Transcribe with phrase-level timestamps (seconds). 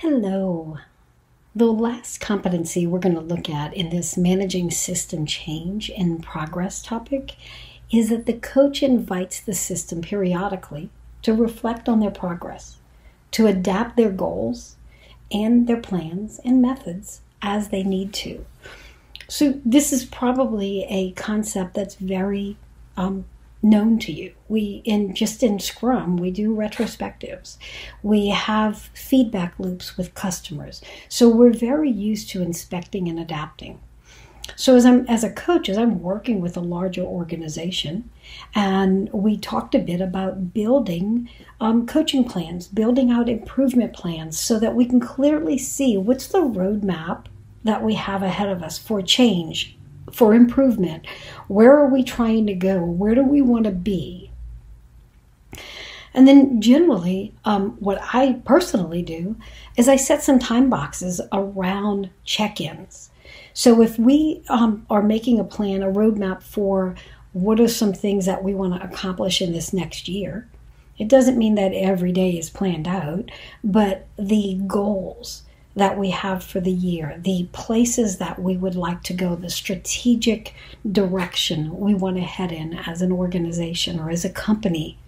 [0.00, 0.76] Hello.
[1.54, 6.82] The last competency we're going to look at in this managing system change and progress
[6.82, 7.36] topic
[7.90, 10.90] is that the coach invites the system periodically
[11.22, 12.76] to reflect on their progress,
[13.30, 14.76] to adapt their goals
[15.32, 18.44] and their plans and methods as they need to.
[19.28, 22.58] So, this is probably a concept that's very
[22.98, 23.24] um,
[23.62, 24.32] known to you.
[24.48, 27.56] We in just in Scrum, we do retrospectives.
[28.02, 30.82] We have feedback loops with customers.
[31.08, 33.80] So we're very used to inspecting and adapting.
[34.54, 38.08] So as I'm as a coach, as I'm working with a larger organization,
[38.54, 41.28] and we talked a bit about building
[41.60, 46.38] um, coaching plans, building out improvement plans, so that we can clearly see what's the
[46.38, 47.26] roadmap
[47.64, 49.75] that we have ahead of us for change
[50.12, 51.06] for improvement.
[51.48, 52.78] Where are we trying to go?
[52.84, 54.30] Where do we want to be?
[56.14, 59.36] And then, generally, um, what I personally do
[59.76, 63.10] is I set some time boxes around check ins.
[63.52, 66.94] So, if we um, are making a plan, a roadmap for
[67.34, 70.48] what are some things that we want to accomplish in this next year,
[70.96, 73.30] it doesn't mean that every day is planned out,
[73.62, 75.42] but the goals
[75.76, 79.50] that we have for the year, the places that we would like to go, the
[79.50, 80.54] strategic
[80.90, 84.98] direction we want to head in as an organization or as a company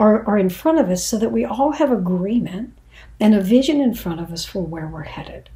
[0.00, 2.76] are, are in front of us so that we all have agreement
[3.20, 5.48] and a vision in front of us for where we're headed.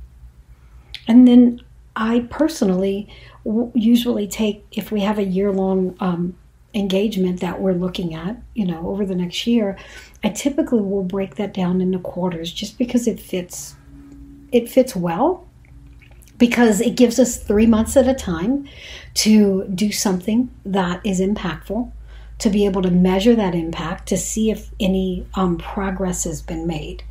[1.08, 1.60] And then
[1.97, 3.08] I personally
[3.75, 6.36] usually take, if we have a year long um,
[6.75, 9.77] engagement that we're looking at, you know, over the next year,
[10.22, 13.77] I typically will break that down into quarters just because it fits
[14.55, 15.47] it fits well
[16.38, 18.69] because it gives us three months at a time
[19.14, 21.91] to do something that is impactful,
[22.38, 26.66] to be able to measure that impact, to see if any um, progress has been
[26.66, 27.02] made.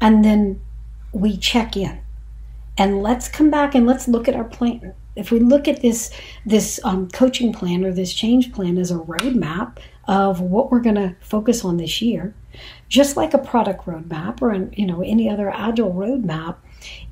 [0.00, 0.60] And then
[1.12, 2.00] we check in.
[2.76, 4.94] And let's come back and let's look at our plan.
[5.16, 6.12] If we look at this
[6.46, 10.94] this um, coaching plan or this change plan as a roadmap of what we're going
[10.94, 12.34] to focus on this year,
[12.88, 16.56] just like a product roadmap or an, you know any other agile roadmap,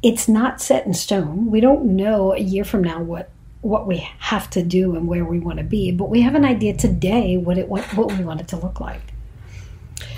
[0.03, 1.51] it's not set in stone.
[1.51, 3.31] We don't know a year from now what
[3.61, 6.45] what we have to do and where we want to be, but we have an
[6.45, 9.13] idea today what it what, what we want it to look like.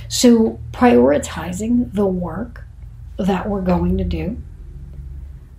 [0.09, 2.65] So prioritizing the work
[3.19, 4.41] that we're going to do,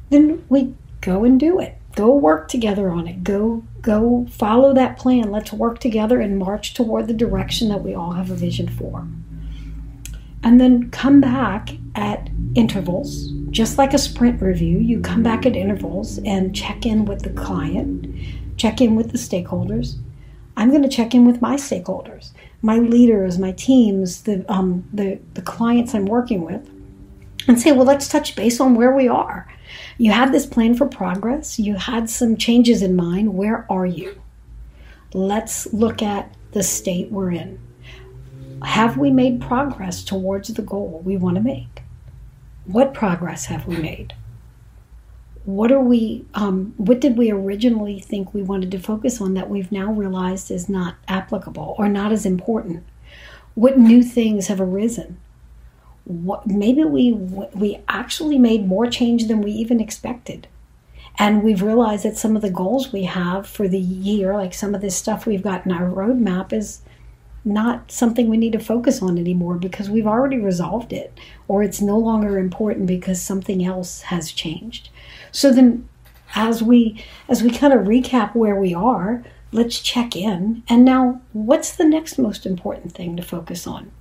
[0.09, 1.75] then we go and do it.
[1.95, 3.23] Go work together on it.
[3.23, 5.31] Go go follow that plan.
[5.31, 9.07] Let's work together and march toward the direction that we all have a vision for.
[10.43, 15.55] And then come back at intervals just like a sprint review, you come back at
[15.55, 18.05] intervals and check in with the client,
[18.57, 19.97] check in with the stakeholders.
[20.55, 25.19] I'm going to check in with my stakeholders, my leaders, my teams, the, um, the,
[25.33, 26.69] the clients I'm working with,
[27.47, 29.47] and say, well, let's touch base on where we are.
[29.97, 33.33] You had this plan for progress, you had some changes in mind.
[33.33, 34.21] Where are you?
[35.13, 37.59] Let's look at the state we're in.
[38.63, 41.83] Have we made progress towards the goal we want to make?
[42.65, 44.13] What progress have we made?
[45.45, 46.25] What are we?
[46.33, 50.51] Um, what did we originally think we wanted to focus on that we've now realized
[50.51, 52.83] is not applicable or not as important?
[53.55, 55.17] What new things have arisen?
[56.05, 60.47] What maybe we we actually made more change than we even expected
[61.19, 64.73] and we've realized that some of the goals we have for the year like some
[64.73, 66.81] of this stuff we've got in our roadmap is
[67.45, 71.17] not something we need to focus on anymore because we've already resolved it
[71.47, 74.89] or it's no longer important because something else has changed.
[75.31, 75.87] So then
[76.35, 80.63] as we as we kind of recap where we are, let's check in.
[80.67, 83.91] And now what's the next most important thing to focus on?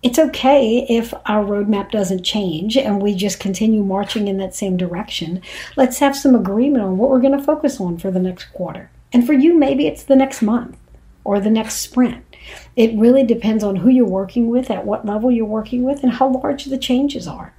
[0.00, 4.76] It's okay if our roadmap doesn't change and we just continue marching in that same
[4.76, 5.42] direction.
[5.76, 8.90] Let's have some agreement on what we're going to focus on for the next quarter.
[9.12, 10.76] And for you, maybe it's the next month
[11.24, 12.27] or the next sprint.
[12.76, 16.12] It really depends on who you're working with, at what level you're working with, and
[16.12, 17.54] how large the changes are.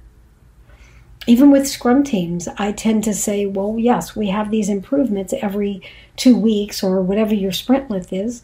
[1.26, 5.82] Even with scrum teams, I tend to say, well, yes, we have these improvements every
[6.16, 8.42] two weeks or whatever your sprint length is.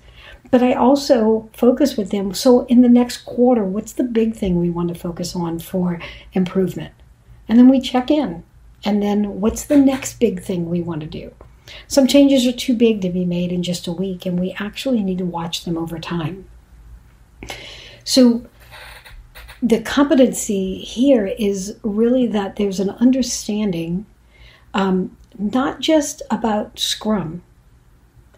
[0.51, 2.35] But I also focus with them.
[2.35, 5.99] So, in the next quarter, what's the big thing we want to focus on for
[6.35, 6.93] improvement?
[7.49, 8.45] And then we check in.
[8.85, 11.33] And then, what's the next big thing we want to do?
[11.89, 15.03] Some changes are too big to be made in just a week, and we actually
[15.03, 16.49] need to watch them over time.
[18.05, 18.47] So,
[19.63, 24.07] the competency here is really that there's an understanding
[24.75, 27.43] um, not just about Scrum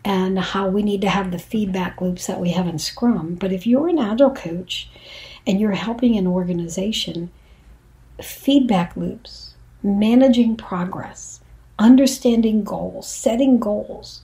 [0.04, 3.52] and how we need to have the feedback loops that we have in Scrum, but
[3.52, 4.88] if you're an Agile coach
[5.46, 7.31] and you're helping an organization,
[8.22, 11.40] feedback loops, managing progress,
[11.78, 14.22] understanding goals, setting goals.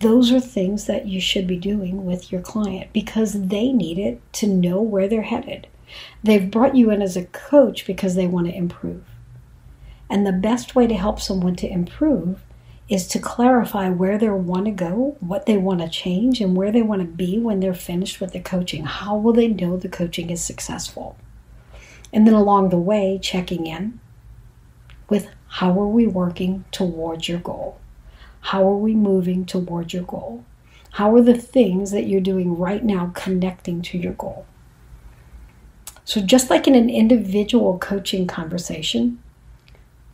[0.00, 4.20] Those are things that you should be doing with your client because they need it
[4.34, 5.68] to know where they're headed.
[6.22, 9.04] They've brought you in as a coach because they want to improve.
[10.10, 12.42] And the best way to help someone to improve
[12.88, 16.70] is to clarify where they want to go, what they want to change, and where
[16.70, 18.84] they want to be when they're finished with the coaching.
[18.84, 21.16] How will they know the coaching is successful?
[22.12, 24.00] And then along the way, checking in
[25.08, 27.78] with how are we working towards your goal?
[28.40, 30.46] How are we moving towards your goal?
[30.92, 34.46] How are the things that you're doing right now connecting to your goal?
[36.06, 39.22] So, just like in an individual coaching conversation,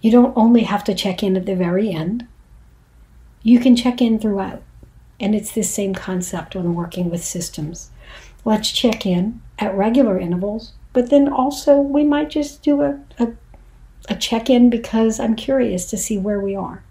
[0.01, 2.27] you don't only have to check in at the very end,
[3.45, 4.65] you can check in throughout.
[5.21, 7.91] And it's the same concept when working with systems.
[8.45, 13.29] Let's check in at regular intervals, but then also we might just do a, a,
[14.09, 16.83] a check in because I'm curious to see where we are.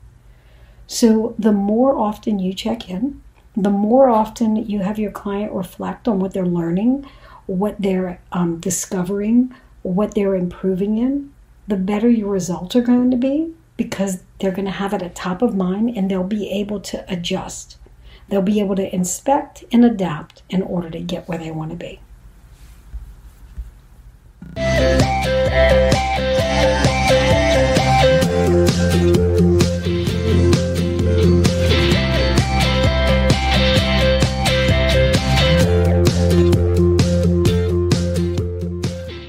[0.88, 3.22] So, the more often you check in,
[3.56, 7.06] the more often you have your client reflect on what they're learning,
[7.48, 11.34] what they're um, discovering, what they're improving in,
[11.68, 15.16] the better your results are going to be because they're going to have it at
[15.16, 17.78] top of mind and they'll be able to adjust.
[18.30, 21.78] They'll be able to inspect and adapt in order to get where they want to
[21.78, 22.00] be.